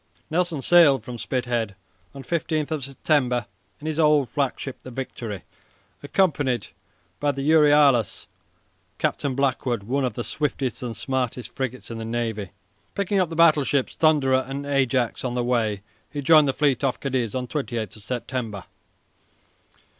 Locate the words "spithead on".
1.19-2.23